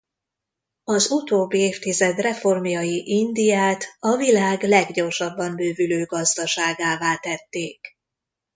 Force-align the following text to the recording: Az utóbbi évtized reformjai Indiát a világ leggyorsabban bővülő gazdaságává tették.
Az 0.83 1.11
utóbbi 1.11 1.57
évtized 1.59 2.19
reformjai 2.19 3.03
Indiát 3.05 3.85
a 3.99 4.15
világ 4.15 4.63
leggyorsabban 4.63 5.55
bővülő 5.55 6.05
gazdaságává 6.05 7.17
tették. 7.17 7.97